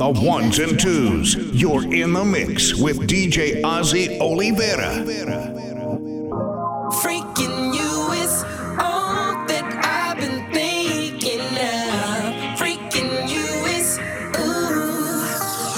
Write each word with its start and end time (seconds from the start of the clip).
on 0.00 0.14
the 0.14 0.20
ones 0.26 0.58
and 0.58 0.78
twos. 0.78 1.36
You're 1.52 1.84
in 1.94 2.12
the 2.14 2.24
mix 2.24 2.74
with 2.74 2.98
DJ 3.08 3.62
Ozzie 3.62 4.18
Olivera. 4.18 5.04
Freaking 7.02 7.74
you 7.74 8.12
is 8.22 8.42
all 8.78 9.46
that 9.46 9.64
I've 9.84 10.16
been 10.16 10.50
thinking 10.52 11.40
of. 11.40 12.58
Freaking 12.58 13.28
you 13.28 13.46
is 13.76 13.98
ooh, 14.38 14.72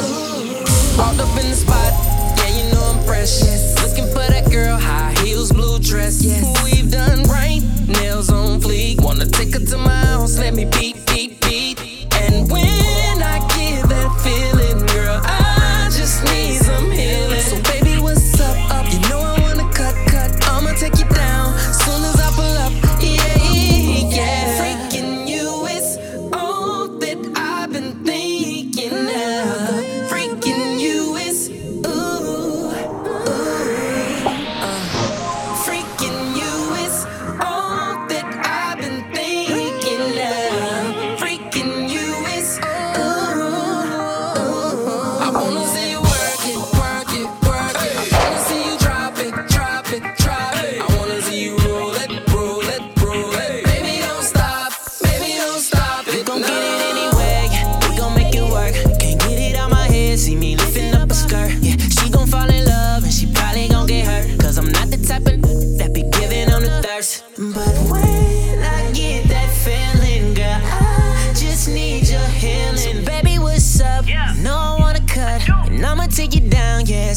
ooh. 0.00 1.02
All 1.02 1.20
up 1.20 1.38
in 1.38 1.50
the 1.50 1.56
spot, 1.56 1.92
yeah, 2.38 2.56
you 2.56 2.72
know 2.72 2.82
I'm 2.94 3.04
fresh. 3.04 3.42
Looking 3.82 4.06
for 4.12 4.26
that 4.30 4.50
girl, 4.50 4.78
high 4.78 5.12
heels, 5.24 5.52
blue 5.52 5.78
dress. 5.78 6.24
We've 6.64 6.90
done 6.90 7.24
right, 7.24 7.60
nails 7.86 8.30
on 8.30 8.60
fleek. 8.60 9.02
Wanna 9.02 9.26
take 9.26 9.52
her 9.54 9.60
to 9.60 9.78
my 9.78 10.06
house, 10.06 10.38
let 10.38 10.54
me 10.54 10.64
beat, 10.64 11.06
beat, 11.06 11.40
beat. 11.42 12.06
And 12.14 12.50
when 12.50 12.85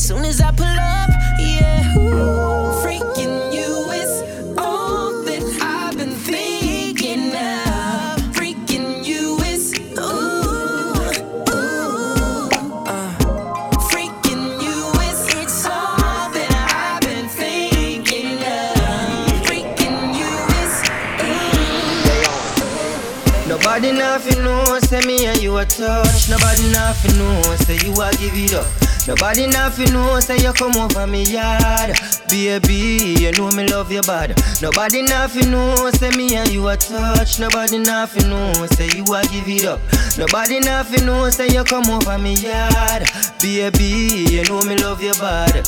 soon 0.09 0.25
as 0.25 0.41
I 0.41 0.49
pull 0.51 0.65
up, 0.65 1.09
yeah. 1.37 1.95
Ooh, 1.95 2.81
freaking 2.81 3.53
you 3.53 3.91
is 3.91 4.23
all 4.57 5.11
that 5.21 5.43
I've 5.61 5.95
been 5.97 6.15
thinking 6.15 7.27
of. 7.29 8.17
Freaking 8.33 9.05
you 9.05 9.37
is 9.45 9.77
ooh, 9.99 10.97
ooh, 11.53 12.49
uh. 12.89 13.13
Freaking 13.91 14.59
you 14.63 14.79
is 15.09 15.27
it's 15.41 15.65
all 15.67 16.31
that 16.33 16.51
I've 16.73 17.01
been 17.01 17.29
thinking 17.29 18.39
of. 18.39 19.45
Freaking 19.45 20.17
you 20.17 20.33
is 20.63 20.73
ooh. 23.45 23.47
Nobody 23.47 23.91
nothing 23.91 24.43
know, 24.43 24.79
say 24.79 25.01
me 25.05 25.27
and 25.27 25.39
you 25.39 25.55
a 25.57 25.65
touch. 25.65 26.29
Nobody 26.31 26.71
nothing 26.71 27.15
know, 27.19 27.55
say 27.57 27.77
you 27.85 27.93
a 28.01 28.11
give 28.13 28.33
it 28.33 28.55
up. 28.55 28.88
Nobody 29.09 29.47
nothing 29.47 29.91
know, 29.91 30.19
say 30.19 30.37
you 30.37 30.53
come 30.53 30.75
over 30.75 31.07
me 31.07 31.23
yard. 31.23 31.97
Baby, 32.29 33.15
you 33.19 33.31
know 33.31 33.49
me 33.49 33.65
love 33.65 33.91
you 33.91 34.03
bad. 34.03 34.39
Nobody 34.61 35.01
nothing 35.01 35.49
know, 35.49 35.89
say 35.89 36.11
me 36.11 36.35
and 36.35 36.47
you 36.51 36.67
a 36.67 36.77
touch. 36.77 37.39
Nobody 37.39 37.79
nothing 37.79 38.29
know, 38.29 38.53
say 38.67 38.85
you 38.95 39.03
a 39.11 39.23
give 39.23 39.47
it 39.47 39.65
up. 39.65 39.79
Nobody 40.15 40.59
nothing 40.59 41.07
know, 41.07 41.27
say 41.31 41.49
you 41.49 41.63
come 41.63 41.89
over 41.89 42.19
me 42.19 42.35
yard. 42.35 43.09
Baby, 43.41 44.27
you 44.29 44.43
know 44.43 44.61
me 44.61 44.77
love 44.77 45.01
you 45.01 45.15
bad. 45.15 45.67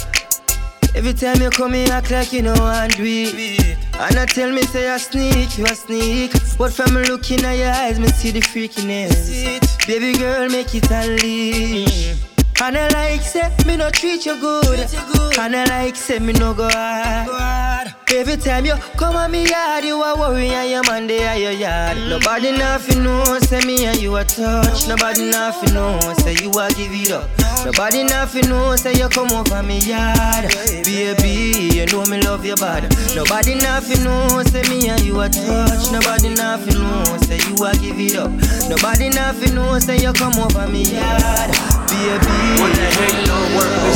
Every 0.93 1.13
time 1.15 1.41
you 1.41 1.49
come 1.49 1.73
here, 1.73 1.91
act 1.91 2.11
like 2.11 2.31
you 2.31 2.43
know 2.43 2.53
and 2.53 2.93
do 2.93 3.03
it. 3.03 3.75
And 3.95 4.19
I 4.19 4.27
tell 4.27 4.51
me, 4.51 4.61
say 4.61 4.87
I 4.87 4.97
sneak, 4.97 5.57
you 5.57 5.65
a 5.65 5.73
sneak. 5.73 6.33
But 6.59 6.73
from 6.73 6.93
looking 6.93 7.43
at 7.43 7.57
your 7.57 7.71
eyes, 7.71 7.99
me 7.99 8.07
see 8.09 8.29
the 8.29 8.41
freakiness. 8.41 9.87
Baby 9.87 10.19
girl, 10.19 10.47
make 10.47 10.75
it 10.75 10.91
unleash. 10.91 12.30
And 12.63 12.77
I 12.77 12.87
like 12.89 13.21
say 13.21 13.49
me 13.65 13.75
no 13.75 13.89
treat 13.89 14.23
you 14.23 14.39
good. 14.39 14.79
And 15.39 15.55
I 15.55 15.65
like 15.65 15.95
say 15.95 16.19
me 16.19 16.33
no 16.33 16.53
go 16.53 16.69
hard. 16.69 18.00
Every 18.13 18.35
time 18.35 18.65
you 18.65 18.73
oh, 18.75 18.91
come 18.97 19.15
on 19.15 19.31
me 19.31 19.47
yard, 19.49 19.85
you 19.85 20.01
a 20.03 20.19
worry 20.19 20.49
and 20.49 20.69
your 20.69 20.83
man 20.83 21.07
they 21.07 21.25
are 21.25 21.37
your 21.37 21.51
yard. 21.51 21.97
Mm. 21.97 22.09
Nobody 22.09 22.51
nothing 22.51 23.03
know, 23.03 23.39
say 23.39 23.61
me 23.65 23.85
and 23.85 23.97
you 23.97 24.15
a 24.17 24.23
touch. 24.25 24.87
Nobody 24.87 25.29
nothing 25.31 25.73
know, 25.73 25.97
say 26.19 26.35
you 26.41 26.51
a 26.51 26.69
give 26.75 26.91
it 26.91 27.11
up. 27.11 27.29
Nobody 27.65 28.03
nothing 28.03 28.49
know, 28.49 28.75
say 28.75 28.93
you 28.93 29.07
come 29.07 29.31
over 29.31 29.63
me 29.63 29.79
yard. 29.79 30.51
Baby, 30.83 31.73
you 31.73 31.85
know 31.87 32.05
me 32.05 32.19
love 32.21 32.45
you 32.45 32.55
bad. 32.55 32.83
Nobody 33.15 33.55
nothing 33.55 34.03
know, 34.03 34.43
say 34.43 34.61
me 34.69 34.89
and 34.89 35.01
you 35.01 35.19
a 35.21 35.29
touch. 35.29 35.91
Nobody 35.91 36.29
nothing 36.35 36.75
know, 36.81 37.17
say 37.23 37.39
you 37.47 37.55
a 37.63 37.71
give 37.79 37.97
it 37.99 38.15
up. 38.17 38.29
Nobody 38.69 39.09
nothing 39.09 39.55
know, 39.55 39.79
say 39.79 39.97
you 39.97 40.11
come 40.13 40.37
over 40.37 40.67
me 40.67 40.83
yard. 40.83 41.51
Baby, 41.87 42.59
When 42.59 42.71
the 42.75 42.87
hate 42.97 43.25
don't 43.25 43.55
work, 43.55 43.90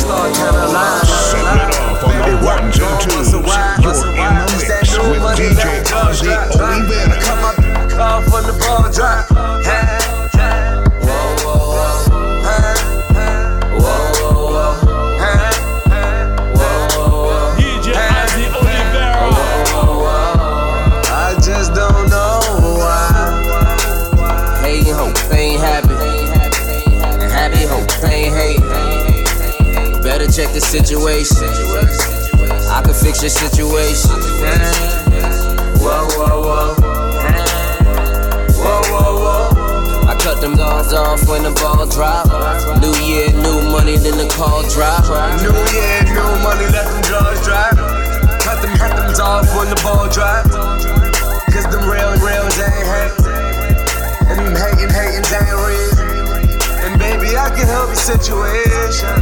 situation. 58.06 59.18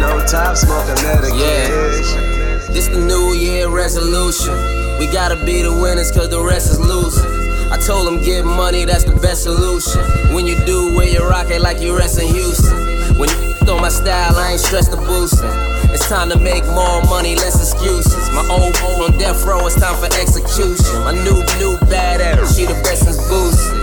No 0.00 0.24
time 0.24 0.56
smoking 0.56 0.96
medication. 1.04 2.72
This 2.72 2.88
the 2.88 2.96
new 2.96 3.34
year 3.34 3.68
resolution. 3.68 4.56
We 4.98 5.06
gotta 5.06 5.36
be 5.44 5.60
the 5.60 5.70
winners 5.70 6.10
cause 6.10 6.30
the 6.30 6.40
rest 6.40 6.70
is 6.70 6.80
losing. 6.80 7.28
I 7.70 7.76
told 7.76 8.06
them 8.06 8.24
get 8.24 8.46
money, 8.46 8.86
that's 8.86 9.04
the 9.04 9.16
best 9.16 9.42
solution. 9.42 10.00
When 10.32 10.46
you 10.46 10.56
do, 10.64 10.96
wear 10.96 11.08
your 11.08 11.28
rocket 11.28 11.60
like 11.60 11.80
you 11.82 11.94
rest 11.94 12.18
in 12.18 12.28
Houston. 12.32 13.18
When 13.18 13.28
you 13.28 13.52
on 13.68 13.82
my 13.82 13.90
style, 13.90 14.34
I 14.36 14.52
ain't 14.52 14.60
stressed 14.60 14.92
to 14.92 14.96
boosting. 14.96 15.52
It's 15.92 16.08
time 16.08 16.30
to 16.30 16.38
make 16.38 16.64
more 16.72 17.02
money, 17.12 17.36
less 17.36 17.60
excuses. 17.60 18.30
My 18.32 18.48
old 18.48 18.74
home 18.78 19.12
on 19.12 19.18
death 19.18 19.44
row, 19.44 19.66
it's 19.66 19.78
time 19.78 19.96
for 20.00 20.08
execution. 20.08 21.04
My 21.04 21.12
new, 21.12 21.36
new 21.60 21.76
badass, 21.92 22.56
she 22.56 22.64
the 22.64 22.80
best 22.80 23.04
since 23.04 23.20
booze. 23.28 23.82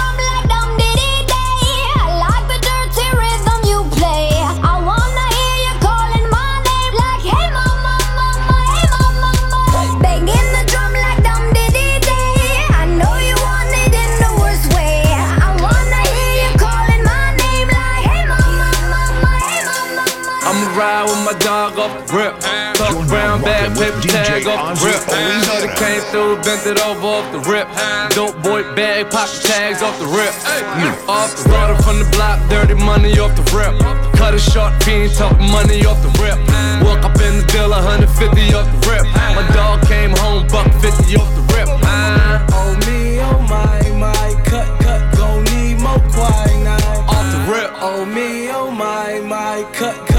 tag 24.11 24.47
off 24.47 24.79
the 24.79 24.85
rip. 24.85 24.95
Ozzie 24.95 25.11
Olivera. 25.11 25.45
Shorty 25.47 25.71
came 25.79 26.01
through, 26.11 26.35
bent 26.43 26.67
it 26.67 26.79
over 26.83 27.07
off 27.07 27.27
the 27.31 27.39
rip. 27.47 27.67
Dope 28.11 28.35
boy 28.43 28.61
bag, 28.75 29.09
pocket 29.09 29.41
tags 29.43 29.81
off 29.81 29.97
the 29.99 30.05
rip. 30.05 30.33
Off 31.07 31.31
the 31.35 31.49
water 31.49 31.75
from 31.83 31.99
the 31.99 32.09
block, 32.11 32.37
dirty 32.49 32.75
money 32.75 33.17
off 33.19 33.35
the 33.35 33.45
rip. 33.55 33.73
Cut 34.19 34.33
it 34.33 34.39
short, 34.39 34.71
fiend, 34.83 35.13
talk 35.13 35.37
money 35.39 35.85
off 35.85 35.99
the 36.03 36.11
rip. 36.19 36.37
Walk 36.83 37.03
up 37.07 37.15
in 37.21 37.39
the 37.39 37.45
deal, 37.47 37.69
150 37.71 38.53
off 38.53 38.67
the 38.67 38.79
rip. 38.89 39.05
My 39.15 39.47
dog 39.55 39.81
came 39.87 40.11
home, 40.17 40.47
buck 40.47 40.67
50 40.81 41.15
off 41.15 41.31
the 41.35 41.43
rip. 41.55 41.67
Oh 42.53 42.75
me, 42.85 43.19
oh 43.21 43.39
my, 43.47 43.79
my, 43.97 44.27
cut, 44.43 44.67
cut, 44.81 45.01
gon' 45.15 45.43
need 45.45 45.79
more 45.79 45.99
quinine. 46.11 46.67
Off 47.07 47.27
the 47.31 47.39
rip, 47.51 47.71
Oh 47.81 48.05
me, 48.05 48.51
oh 48.51 48.69
my, 48.71 49.19
my, 49.21 49.63
cut, 49.73 49.95
cut, 50.07 50.10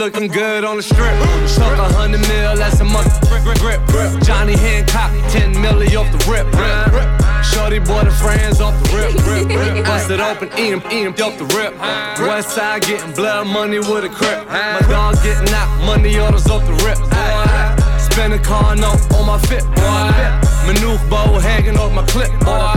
looking 0.00 0.28
good 0.28 0.64
on 0.64 0.78
the 0.78 0.82
strip. 0.82 1.12
Took 1.60 1.76
a 1.76 1.92
hundred 1.92 2.24
mil, 2.24 2.56
that's 2.56 2.80
a 2.80 2.84
mother 2.84 3.12
grip, 3.28 3.44
grip, 3.60 3.80
grip. 3.92 4.10
Johnny 4.22 4.56
Hancock, 4.56 5.12
10 5.28 5.52
milli 5.52 5.92
off 5.92 6.08
the 6.08 6.20
rip. 6.24 6.48
Shorty 7.44 7.80
boy 7.80 8.04
the 8.08 8.10
friends 8.10 8.62
off 8.62 8.72
the 8.80 8.96
rip, 8.96 9.12
rip, 9.28 9.44
rip. 9.52 9.84
Bust 9.84 10.10
it 10.10 10.18
open, 10.18 10.48
eat 10.56 10.72
him, 10.72 10.82
eat 10.90 11.04
him 11.04 11.12
off 11.20 11.36
the 11.36 11.44
rip. 11.52 11.76
West 12.26 12.56
side 12.56 12.80
getting 12.82 13.12
blood 13.12 13.46
money 13.46 13.78
with 13.78 14.04
a 14.04 14.08
crip. 14.08 14.48
My 14.48 14.80
dog 14.88 15.16
getting 15.22 15.52
out, 15.52 15.68
money 15.84 16.18
orders 16.18 16.48
off 16.48 16.64
the 16.64 16.72
rip. 16.80 16.96
Boy. 16.96 18.00
Spin 18.00 18.32
a 18.32 18.38
car 18.38 18.74
note 18.76 19.04
on 19.12 19.26
my 19.26 19.38
fit, 19.52 19.64
boy. 19.76 20.16
Maneuver 20.64 21.10
bow 21.10 21.38
hanging 21.38 21.76
off 21.76 21.92
my 21.92 22.06
clip, 22.06 22.32
boy. 22.40 22.72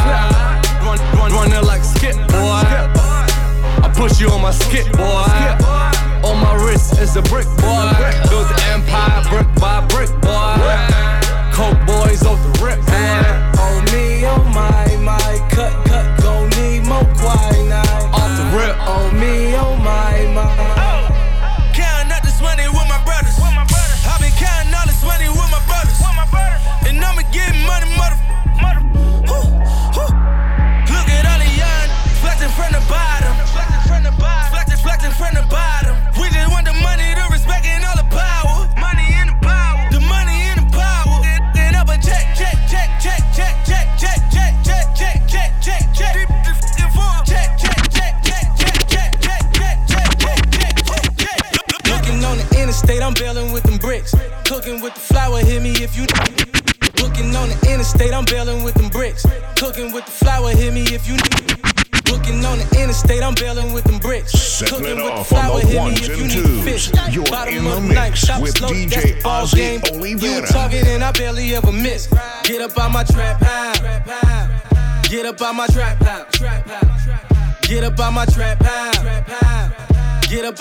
Run, 0.83 0.99
run, 1.15 1.31
running 1.31 1.63
like 1.63 1.85
skip, 1.85 2.15
boy. 2.35 2.67
I 3.79 3.89
push 3.95 4.19
you 4.19 4.27
on 4.27 4.41
my 4.41 4.51
skip, 4.51 4.91
boy. 4.91 5.92
On 6.23 6.39
my 6.39 6.55
wrist 6.63 6.99
is 6.99 7.15
a 7.17 7.21
brick, 7.23 7.45
boy. 7.57 7.91
Built 8.29 8.47
the 8.47 8.63
empire 8.71 9.23
brick 9.29 9.47
by 9.59 9.85
brick, 9.87 10.09
boy. 10.21 10.55
Coke 11.51 11.79
boys 11.85 12.23
off 12.23 12.41
the 12.41 12.63
rip, 12.63 12.79
boy. 12.79 13.23
Oh 13.59 13.83
me, 13.91 14.25
oh 14.25 14.43
my, 14.53 14.95
my, 15.03 15.47
cut, 15.49 15.73
cut, 15.85 16.21
gon' 16.21 16.49
need 16.51 16.87
more 16.87 17.03
quinine. 17.19 18.13
Off 18.13 18.31
the 18.37 18.57
rip, 18.57 18.75
Oh 18.87 19.11
me, 19.11 19.53
oh 19.55 19.75
my, 19.75 20.31
my. 20.33 20.82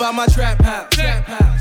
by 0.03 0.11
my 0.11 0.25
trap 0.25 0.61
house. 0.61 0.89
Trap 0.89 1.23
house. 1.23 1.52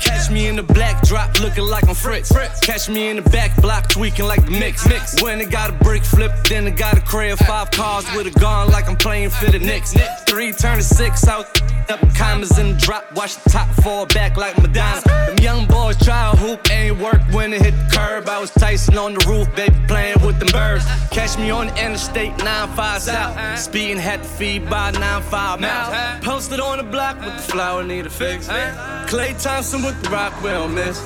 Catch 0.00 0.30
me 0.30 0.46
in 0.46 0.56
the 0.56 0.62
black 0.62 1.02
drop, 1.04 1.40
looking 1.40 1.64
like 1.64 1.88
I'm 1.88 1.94
Fritz. 1.94 2.30
Catch 2.60 2.88
me 2.88 3.08
in 3.08 3.16
the 3.16 3.22
back 3.30 3.56
block, 3.62 3.88
tweaking 3.88 4.26
like 4.26 4.44
the 4.44 4.50
mix. 4.50 4.86
mix. 4.86 5.22
When 5.22 5.40
it 5.40 5.50
got 5.50 5.70
a 5.70 5.72
brick 5.72 6.04
flip, 6.04 6.32
then 6.48 6.66
it 6.66 6.76
got 6.76 6.98
a 6.98 7.00
crib. 7.00 7.38
Five 7.38 7.70
cars 7.70 8.04
with 8.14 8.26
a 8.26 8.38
gun, 8.38 8.70
like 8.70 8.88
I'm 8.88 8.96
playing 8.96 9.30
for 9.30 9.50
the 9.50 9.58
Knicks. 9.58 9.94
Three 10.26 10.52
turn 10.52 10.76
to 10.76 10.84
six 10.84 11.26
out. 11.26 11.46
Up 11.88 12.00
commas 12.14 12.58
in 12.58 12.74
the 12.74 12.76
drop, 12.78 13.10
watch 13.16 13.42
the 13.42 13.48
top 13.48 13.68
fall 13.76 14.04
back 14.06 14.36
like 14.36 14.60
Madonna. 14.60 15.00
Them 15.26 15.38
young 15.38 15.64
boys 15.66 15.96
try 15.96 16.30
a 16.30 16.36
hoop, 16.36 16.70
ain't 16.70 16.98
work 16.98 17.22
when 17.32 17.54
it 17.54 17.62
hit 17.62 17.70
the 17.70 17.96
curb. 17.96 18.28
I 18.28 18.38
was 18.38 18.50
Tyson 18.50 18.98
on 18.98 19.14
the 19.14 19.26
roof, 19.26 19.48
baby, 19.56 19.74
playing 19.86 20.20
with 20.26 20.38
them 20.38 20.48
birds. 20.48 20.84
Catch 21.10 21.38
me 21.38 21.48
on 21.48 21.68
the 21.68 21.82
interstate, 21.82 22.32
9-5 22.32 23.00
south. 23.00 23.58
Speeding 23.58 23.96
had 23.96 24.22
to 24.22 24.28
feed 24.28 24.68
by 24.68 24.92
9-5 24.92 25.60
mouth. 25.60 26.22
Posted 26.22 26.60
on 26.60 26.76
the 26.76 26.84
block 26.84 27.16
with 27.24 27.34
the 27.34 27.52
flower, 27.52 27.82
need 27.82 28.04
a 28.04 28.10
fix. 28.10 28.48
Klay 28.48 29.40
Thompson 29.48 29.82
with 29.82 30.00
the 30.02 30.10
rock, 30.10 30.42
we 30.42 30.50
miss. 30.74 31.00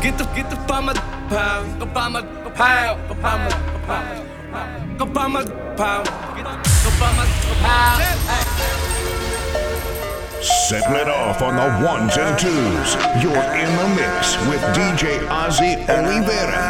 Get 0.00 0.16
the, 0.16 0.24
get 0.34 0.48
the 0.48 0.56
by 0.66 0.80
my 0.80 0.94
pound, 1.28 1.78
go 1.78 1.84
by 1.84 2.08
my 2.08 2.22
pound, 2.54 3.08
go 3.08 3.14
by 3.14 3.36
my 3.36 3.50
pound, 3.84 4.98
go 4.98 5.04
by 5.04 5.26
my 5.26 5.44
pound, 5.76 6.06
go 6.06 6.90
by 6.98 7.12
my 7.14 7.26
pound. 7.60 8.02
Settle 10.42 10.96
it 10.96 11.08
off 11.08 11.42
on 11.42 11.56
the 11.56 11.86
ones 11.86 12.16
and 12.16 12.38
twos. 12.38 12.94
You're 13.22 13.44
in 13.52 13.70
the 13.76 13.88
mix 14.00 14.34
with 14.48 14.62
DJ 14.72 15.28
Ozzie 15.28 15.76
Olivera. 15.84 16.64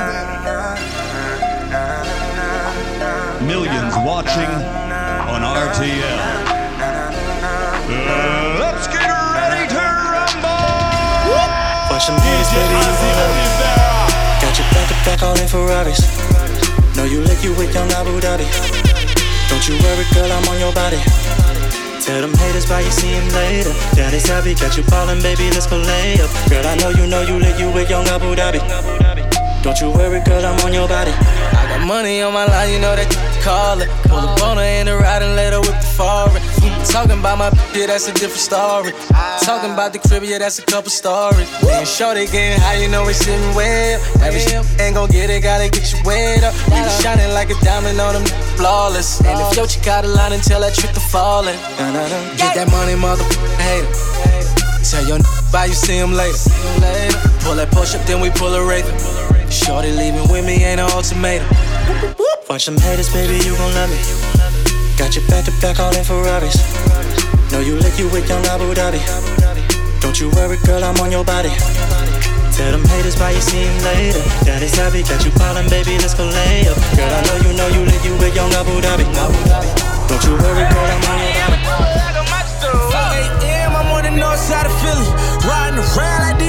Millions 3.47 3.95
watching 4.05 4.51
on 5.31 5.43
RTL. 5.43 6.44
Let's 12.07 12.21
get 12.21 12.21
ready 12.21 12.45
to 12.45 12.45
rumble! 12.45 12.45
Watch 12.45 12.45
them 12.45 12.45
haters, 12.45 12.53
baby, 12.53 12.77
you 12.77 12.85
gon' 12.85 13.17
love 13.17 13.33
me. 13.33 13.49
Got 14.45 14.55
your 14.61 14.69
back 14.77 14.87
to 14.93 14.97
back 15.09 15.23
all 15.25 15.41
in 15.41 15.49
Ferraris. 15.49 16.05
Know 16.97 17.05
you 17.09 17.21
lick 17.25 17.41
you 17.43 17.57
with 17.57 17.73
young 17.73 17.89
Abu 17.97 18.21
Dhabi. 18.21 18.45
Don't 19.49 19.65
you 19.65 19.81
worry, 19.81 20.05
girl, 20.13 20.29
I'm 20.29 20.45
on 20.53 20.61
your 20.61 20.73
body. 20.77 21.01
Tell 22.05 22.21
them 22.21 22.35
haters 22.37 22.69
why 22.69 22.81
you 22.81 22.91
see 22.91 23.09
him 23.09 23.25
later. 23.33 23.73
Daddy's 23.97 24.29
happy, 24.29 24.53
got 24.53 24.77
you 24.77 24.85
ballin', 24.85 25.23
baby, 25.23 25.49
let's 25.49 25.67
go 25.67 25.79
lay 25.79 26.21
up. 26.21 26.29
Girl, 26.53 26.67
I 26.67 26.77
know 26.77 26.91
you 26.91 27.07
know 27.09 27.23
you 27.23 27.41
lick 27.41 27.59
you 27.59 27.73
with 27.73 27.89
young 27.89 28.05
Abu 28.09 28.37
Dhabi. 28.37 28.61
Don't 29.63 29.81
you 29.81 29.89
worry, 29.89 30.21
girl, 30.29 30.45
I'm 30.45 30.61
on 30.61 30.75
your 30.75 30.87
body. 30.87 31.13
I 31.13 31.65
got 31.73 31.87
money 31.87 32.21
on 32.21 32.35
my 32.35 32.45
line, 32.45 32.69
you 32.71 32.81
know 32.81 32.95
that 32.95 33.09
you 33.09 33.17
call 33.41 33.81
it. 33.81 33.89
Pull 34.13 34.29
up 34.29 34.43
on 34.43 34.59
her 34.59 34.63
in 34.63 34.93
the 34.93 34.97
ride 34.99 35.23
and 35.23 35.37
let 35.37 35.55
her 35.55 35.61
whip 35.61 35.81
the 35.81 35.89
foreign. 35.97 36.43
Talking 36.91 37.19
about 37.19 37.39
my 37.39 37.51
yeah, 37.75 37.87
that's 37.87 38.09
a 38.09 38.13
different 38.13 38.41
story. 38.41 38.93
Talking 39.43 39.73
about 39.73 39.93
the 39.93 39.99
crib, 39.99 40.23
yeah, 40.25 40.39
that's 40.39 40.59
a 40.59 40.65
couple 40.65 40.91
stories. 40.91 41.49
Then 41.61 41.87
shorty 41.87 42.27
getting 42.27 42.61
high, 42.61 42.83
you 42.83 42.89
know 42.89 43.07
it's 43.09 43.19
sitting 43.19 43.55
well. 43.55 44.01
Every 44.23 44.41
shit 44.41 44.63
ain't 44.81 44.95
gon' 44.95 45.11
get 45.11 45.31
it, 45.31 45.43
gotta 45.43 45.69
get 45.69 45.93
you 45.93 45.99
wet 46.05 46.45
up. 46.45 46.55
You 46.71 46.83
be 46.85 46.91
shining 47.03 47.33
like 47.35 47.51
a 47.51 47.59
diamond 47.65 48.01
on 48.01 48.15
them, 48.15 48.27
flawless. 48.57 49.21
Uh. 49.21 49.29
And 49.29 49.41
if 49.41 49.57
yo 49.57 49.67
chick 49.67 49.83
got 49.85 50.05
a 50.05 50.09
line 50.09 50.39
tell 50.41 50.61
that 50.61 50.75
trick 50.75 50.93
to 50.93 51.01
fallin'. 51.01 51.57
Get 52.39 52.55
that 52.55 52.71
money, 52.71 52.95
motherfucker, 52.95 53.43
hater. 53.59 54.15
Tell 54.85 55.05
your 55.09 55.19
bye, 55.51 55.67
you 55.67 55.75
see 55.75 55.97
him 55.97 56.13
later. 56.13 56.39
Pull 57.41 57.57
that 57.57 57.71
push 57.73 57.95
up, 57.95 58.07
then 58.07 58.21
we 58.21 58.31
pull 58.31 58.55
a 58.55 58.63
raven. 58.65 58.95
Shorty 59.51 59.91
leaving 59.91 60.29
with 60.31 60.45
me 60.47 60.65
ain't 60.65 60.81
an 60.81 60.91
ultimatum. 60.91 61.49
Watch 62.49 62.67
them 62.67 62.77
haters, 62.77 63.13
baby, 63.13 63.43
you 63.45 63.57
gon' 63.57 63.75
love 63.75 63.91
me. 63.91 64.54
Got 64.99 65.17
your 65.17 65.27
back 65.27 65.45
to 65.47 65.53
back 65.61 65.81
all 65.81 65.95
in 65.97 66.05
Ferraris. 66.05 66.59
Know 67.51 67.61
you 67.61 67.75
lick 67.79 67.99
you 67.99 68.09
with 68.11 68.29
young 68.29 68.45
Abu 68.47 68.75
Dhabi. 68.75 69.01
Don't 70.01 70.21
you 70.21 70.31
worry, 70.31 70.59
girl, 70.67 70.85
I'm 70.85 70.99
on 71.01 71.11
your 71.11 71.25
body. 71.25 71.51
Tell 72.53 72.71
them 72.71 72.85
haters 72.85 73.19
why 73.19 73.31
you 73.31 73.41
see 73.41 73.65
him 73.65 73.77
later. 73.83 74.23
Daddy's 74.45 74.77
happy, 74.77 75.03
got 75.03 75.25
you 75.25 75.33
ballin', 75.33 75.69
baby, 75.69 75.99
let's 75.99 76.15
go 76.15 76.25
lay 76.27 76.69
up. 76.69 76.77
Girl, 76.95 77.11
I 77.11 77.21
know 77.27 77.37
you 77.43 77.57
know 77.57 77.69
you 77.73 77.83
lick 77.89 78.05
you 78.05 78.15
with 78.21 78.37
young 78.37 78.53
Abu 78.53 78.79
Dhabi. 78.85 79.03
Don't 80.07 80.23
you 80.29 80.35
worry, 80.37 80.63
girl, 80.69 80.87
I'm 80.87 81.05
on 81.09 81.19
your 81.19 81.33
body. 81.41 81.59
5 82.93 83.43
a.m. 83.43 83.73
I'm 83.75 83.91
on 83.97 84.05
the 84.05 84.11
north 84.13 84.39
side 84.39 84.67
of 84.67 84.75
Philly. 84.85 85.09
Riding 85.49 85.81
around 85.81 86.21
like 86.23 86.39
these 86.39 86.44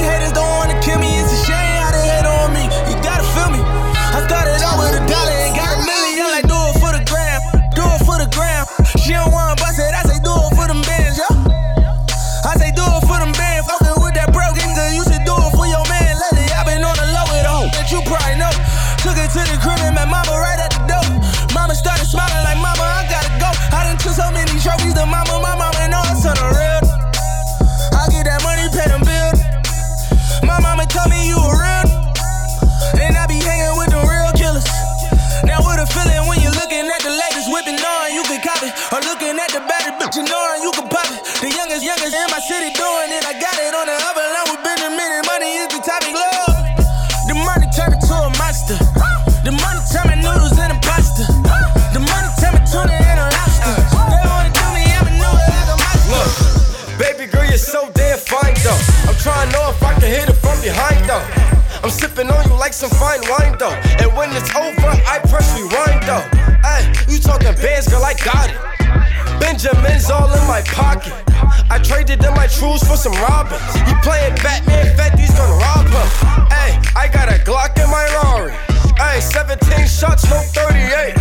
tell 31.05 31.13
me 31.13 31.29
you 31.29 31.37
a 31.37 31.53
real. 31.53 31.87
And 32.97 33.13
I 33.13 33.29
be 33.29 33.37
hanging 33.37 33.77
with 33.77 33.93
the 33.93 34.01
real 34.01 34.33
killers. 34.33 34.65
Now 35.45 35.61
what 35.61 35.77
a 35.77 35.85
feeling 35.85 36.25
when 36.25 36.41
you're 36.41 36.57
looking 36.57 36.89
at 36.89 37.01
the 37.05 37.13
latest 37.13 37.53
whipping 37.53 37.77
on, 37.77 38.13
you 38.13 38.25
can 38.25 38.41
cop 38.41 38.57
it. 38.65 38.73
Or 38.89 38.99
looking 39.05 39.37
at 39.37 39.53
the 39.53 39.61
baddest 39.69 40.01
bitch, 40.01 40.17
you 40.17 40.25
know 40.25 40.41
you 40.65 40.71
can 40.73 40.89
pop 40.89 41.05
it. 41.13 41.21
The 41.45 41.49
youngest, 41.53 41.85
youngest 41.85 42.13
in 42.17 42.27
my 42.33 42.41
city 42.41 42.73
doing 42.73 43.09
it. 43.13 43.21
I 43.21 43.37
got 43.37 43.53
it 43.61 43.73
on 43.77 43.85
the 43.85 43.97
other 44.01 44.25
line 44.33 44.47
with 44.49 44.61
Benjamin 44.65 45.09
and 45.21 45.25
money 45.29 45.61
is 45.61 45.69
the 45.69 45.79
topic 45.85 46.15
love. 46.17 46.57
The 47.29 47.35
money 47.37 47.69
turned 47.69 47.93
into 47.93 48.15
a 48.15 48.31
monster. 48.41 48.77
The 49.45 49.53
money 49.53 49.81
turn 49.93 50.09
my 50.09 50.17
noodles 50.17 50.57
into 50.57 50.77
pasta. 50.81 51.29
The 51.93 52.01
money 52.01 52.29
turn 52.41 52.57
my 52.57 52.61
tuna 52.65 52.97
into 52.97 53.25
lobster. 53.29 53.77
They 54.09 54.21
wanna 54.25 54.49
do 54.49 54.65
me, 54.73 54.83
I'm 54.89 55.05
a 55.05 55.13
noodle 55.21 55.37
like 55.37 55.69
a 55.69 55.77
monster. 55.77 56.09
Look, 56.09 56.97
baby 56.97 57.29
girl, 57.29 57.45
you're 57.45 57.61
so 57.61 57.93
damn 57.93 58.17
fine 58.17 58.57
though. 58.65 59.04
To 59.45 59.51
know 59.51 59.69
if 59.69 59.83
I 59.83 59.93
can 59.93 60.09
hit 60.09 60.25
it 60.25 60.37
from 60.41 60.57
behind 60.57 61.05
though. 61.05 61.21
I'm 61.85 61.93
sipping 61.93 62.31
on 62.33 62.41
you 62.49 62.57
like 62.57 62.73
some 62.73 62.89
fine 62.97 63.21
wine 63.29 63.53
though. 63.61 63.77
And 64.01 64.09
when 64.17 64.33
it's 64.33 64.49
over, 64.57 64.89
I 65.05 65.21
press 65.29 65.53
rewind 65.53 66.01
though. 66.09 66.25
Hey, 66.65 66.89
you 67.05 67.19
talking 67.21 67.53
bands, 67.61 67.85
girl, 67.85 68.01
I 68.01 68.17
got 68.25 68.49
it. 68.49 68.57
Benjamin's 69.37 70.09
all 70.09 70.33
in 70.33 70.41
my 70.49 70.65
pocket. 70.73 71.13
I 71.69 71.77
traded 71.77 72.25
in 72.25 72.33
my 72.33 72.47
trues 72.47 72.81
for 72.89 72.97
some 72.97 73.13
robins. 73.21 73.61
You 73.85 73.93
playing 74.01 74.33
Batman, 74.41 74.97
Fetty's 74.97 75.29
gonna 75.37 75.61
rob 75.61 75.93
him. 75.93 76.09
Hey, 76.49 76.81
I 76.97 77.05
got 77.05 77.29
a 77.29 77.37
Glock 77.45 77.77
in 77.77 77.85
my 77.85 78.01
Rari. 78.17 78.57
Hey, 78.97 79.21
17 79.21 79.85
shots, 79.85 80.25
no 80.25 80.41
38. 80.57 81.13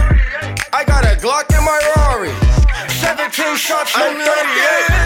I 0.72 0.80
got 0.86 1.04
a 1.04 1.12
Glock 1.20 1.52
in 1.52 1.60
my 1.60 1.76
Rari. 1.92 2.32
17 2.88 3.56
shots, 3.60 3.92
no 3.98 4.08
38. 4.16 5.03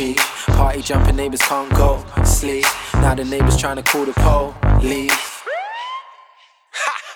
Party 0.00 0.80
jumping 0.80 1.16
neighbors 1.16 1.42
can't 1.42 1.68
go 1.74 2.02
sleep. 2.24 2.64
Now 2.94 3.14
the 3.14 3.24
neighbors 3.24 3.58
trying 3.58 3.76
to 3.76 3.82
call 3.82 4.06
the 4.06 4.14
police. 4.14 5.12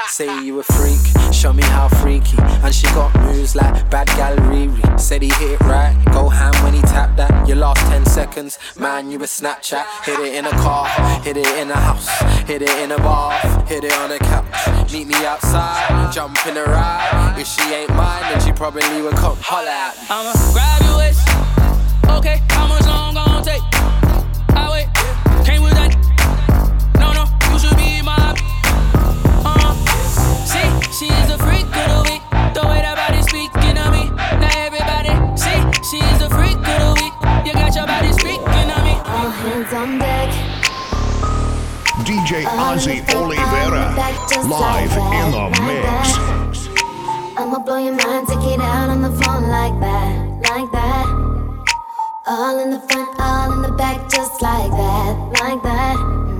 Say 0.08 0.44
you 0.44 0.60
a 0.60 0.62
freak, 0.62 1.00
show 1.32 1.54
me 1.54 1.62
how 1.62 1.88
freaky. 1.88 2.36
And 2.62 2.74
she 2.74 2.86
got 2.88 3.14
moves 3.22 3.56
like 3.56 3.88
bad 3.90 4.06
gal 4.08 4.36
Riri. 4.36 5.00
Said 5.00 5.22
he 5.22 5.28
hit 5.28 5.52
it 5.52 5.60
right, 5.60 5.96
go 6.12 6.28
ham 6.28 6.52
when 6.62 6.74
he 6.74 6.82
tapped 6.82 7.16
that. 7.16 7.48
Your 7.48 7.56
last 7.56 7.80
10 7.90 8.04
seconds, 8.04 8.58
man, 8.78 9.10
you 9.10 9.18
a 9.18 9.22
Snapchat. 9.22 9.86
Hit 10.04 10.20
it 10.20 10.34
in 10.34 10.44
a 10.44 10.50
car, 10.50 10.86
hit 11.22 11.38
it 11.38 11.46
in 11.58 11.70
a 11.70 11.76
house, 11.76 12.06
hit 12.46 12.60
it 12.60 12.78
in 12.80 12.92
a 12.92 12.98
bar, 12.98 13.32
hit 13.66 13.82
it 13.82 13.94
on 13.94 14.12
a 14.12 14.18
couch. 14.18 14.92
Meet 14.92 15.08
me 15.08 15.16
outside, 15.24 16.12
jump 16.12 16.36
in 16.46 16.58
a 16.58 16.64
ride. 16.64 17.34
If 17.38 17.46
she 17.46 17.62
ain't 17.72 17.94
mine, 17.94 18.22
then 18.30 18.40
she 18.44 18.52
probably 18.52 19.00
would 19.00 19.16
come 19.16 19.38
holler 19.40 19.68
at 19.68 19.96
me. 19.96 20.06
I'ma 20.10 20.52
grab 20.52 20.98
waist. 20.98 21.33
Okay, 22.14 22.40
how 22.50 22.66
much 22.68 22.86
long 22.86 23.14
gon' 23.14 23.42
take? 23.42 23.62
I 24.54 24.70
wait. 24.70 24.86
Came 25.44 25.62
with 25.62 25.74
that. 25.74 25.92
No, 27.02 27.12
no, 27.12 27.24
you 27.50 27.58
should 27.58 27.76
be 27.76 28.00
my. 28.02 28.34
Uh, 29.44 29.74
see, 30.46 30.68
she 30.94 31.06
is 31.12 31.30
a 31.30 31.38
freak 31.38 31.66
of 31.66 31.86
the 31.90 32.00
week. 32.08 32.22
The 32.54 32.62
way 32.70 32.80
that 32.86 32.94
body 32.94 33.20
speaking 33.26 33.74
to 33.74 33.86
me. 33.90 34.08
Now 34.38 34.62
everybody, 34.62 35.12
see, 35.34 35.58
she 35.90 35.98
is 36.14 36.22
a 36.22 36.30
freak 36.30 36.54
of 36.54 36.78
the 36.86 36.92
week. 37.02 37.14
You 37.44 37.52
got 37.52 37.74
your 37.74 37.86
body 37.86 38.12
speaking 38.14 38.46
to 38.46 38.78
me. 38.86 38.94
All 39.10 39.28
hands 39.42 39.72
on 39.74 39.98
deck. 39.98 40.30
DJ 42.06 42.46
Ozzie 42.46 43.02
Olivera. 43.10 43.90
Live 44.46 44.94
in 45.18 45.26
the 45.34 45.44
mix. 45.66 46.68
I'ma 47.36 47.58
blow 47.58 47.78
your 47.78 47.96
mind, 47.98 48.28
take 48.28 48.38
it 48.54 48.60
out 48.60 48.88
on 48.88 49.02
the 49.02 49.10
phone 49.10 49.48
like 49.48 49.74
that, 49.80 50.14
like 50.48 50.70
that. 50.70 51.33
All 52.26 52.58
in 52.58 52.70
the 52.70 52.80
front, 52.80 53.20
all 53.20 53.52
in 53.52 53.60
the 53.60 53.72
back, 53.76 54.08
just 54.08 54.40
like 54.40 54.70
that, 54.70 55.30
like 55.42 55.62
that. 55.62 56.33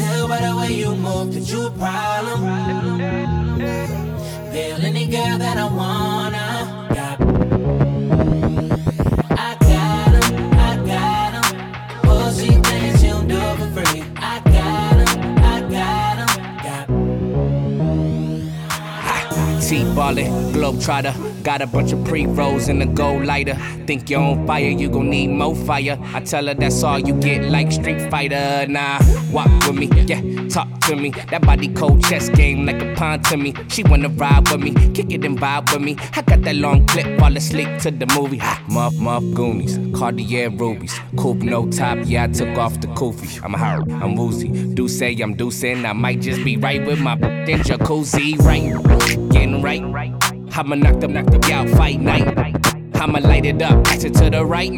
Tell 0.00 0.28
by 0.28 0.40
the 0.46 0.52
way 0.58 0.72
you 0.72 0.94
move 0.94 1.34
that 1.34 1.46
you 1.52 1.66
a 1.66 1.70
problem. 1.82 2.40
Feel 4.52 4.80
any 4.90 5.06
girl 5.06 5.36
that 5.44 5.56
I 5.64 5.66
wanna. 5.80 6.46
Got 6.98 7.18
I 9.46 9.50
I 9.68 9.92
do 13.34 13.40
for 13.58 13.68
free. 13.76 14.02
I 14.16 14.36
I. 14.56 16.26
Got 16.66 16.86
T-ballin', 19.68 20.49
globetrotter. 20.60 21.14
Got 21.42 21.62
a 21.62 21.66
bunch 21.66 21.92
of 21.92 22.04
pre-rolls 22.04 22.68
in 22.68 22.82
a 22.82 22.86
gold 22.86 23.24
lighter. 23.24 23.54
Think 23.86 24.10
you're 24.10 24.20
on 24.20 24.46
fire, 24.46 24.68
you 24.68 24.90
gon' 24.90 25.08
need 25.08 25.28
more 25.28 25.56
fire. 25.56 25.98
I 26.14 26.20
tell 26.20 26.46
her 26.46 26.54
that's 26.54 26.82
all 26.82 26.98
you 26.98 27.14
get, 27.14 27.44
like 27.50 27.72
Street 27.72 28.10
Fighter. 28.10 28.66
Nah, 28.68 29.00
walk 29.32 29.48
with 29.66 29.76
me, 29.76 29.86
yeah, 30.04 30.20
talk 30.48 30.68
to 30.80 30.96
me. 30.96 31.10
That 31.30 31.42
body 31.42 31.68
cold 31.68 32.04
chess 32.04 32.28
game 32.28 32.66
like 32.66 32.82
a 32.82 32.94
pawn 32.94 33.20
to 33.22 33.38
me. 33.38 33.54
She 33.68 33.82
wanna 33.84 34.10
ride 34.10 34.48
with 34.50 34.60
me, 34.60 34.72
kick 34.92 35.10
it 35.10 35.24
and 35.24 35.38
vibe 35.38 35.72
with 35.72 35.80
me. 35.80 35.96
I 36.14 36.20
got 36.22 36.42
that 36.42 36.56
long 36.56 36.86
clip, 36.86 37.18
fall 37.18 37.34
asleep 37.34 37.78
to 37.78 37.90
the 37.90 38.06
movie. 38.14 38.38
Ha, 38.38 38.62
muff, 38.68 38.94
muff, 38.96 39.24
Goonies, 39.32 39.78
Cartier 39.98 40.50
rubies, 40.50 40.94
coupe 41.16 41.42
no 41.42 41.70
top. 41.70 41.98
Yeah, 42.04 42.24
I 42.24 42.26
took 42.28 42.58
off 42.58 42.78
the 42.80 42.88
kufi. 42.88 43.42
I'm 43.42 43.54
hard, 43.54 43.90
I'm 43.90 44.14
woozy. 44.14 44.48
Do 44.74 44.88
say 44.88 45.16
I'm 45.22 45.34
deucing, 45.36 45.88
I 45.88 45.94
might 45.94 46.20
just 46.20 46.44
be 46.44 46.58
right 46.58 46.84
with 46.84 47.00
my 47.00 47.14
in 47.14 47.60
jacuzzi, 47.60 48.38
right? 48.40 49.30
Getting 49.30 49.62
right. 49.62 50.29
I'ma 50.52 50.74
knock 50.74 51.00
them, 51.00 51.12
knock 51.14 51.26
them 51.26 51.40
out, 51.52 51.68
fight 51.70 52.00
night. 52.00 52.26
I'ma 52.96 53.18
light 53.20 53.46
it 53.46 53.62
up, 53.62 53.84
pass 53.84 54.04
it 54.04 54.14
to 54.14 54.28
the 54.28 54.44
right. 54.44 54.70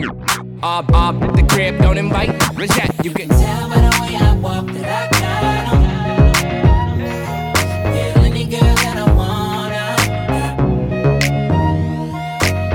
Ob, 0.63 0.91
ob, 0.95 1.21
the 1.37 1.43
crib, 1.43 1.79
don't 1.79 1.99
invite. 1.99 2.31
Reject, 2.57 3.05
you 3.05 3.11
can 3.11 3.29
tell 3.29 3.69
by 3.69 3.81
the 3.81 3.91
way 4.01 4.15
I 4.15 4.37
walk 4.37 4.67
that 4.67 4.87
I 4.87 5.09
got 5.21 5.75
'em. 5.75 5.83
Feel 7.93 8.25
any 8.25 8.45
girl 8.45 8.75
that 8.85 8.97
I 8.97 9.13
wanna. 9.13 9.85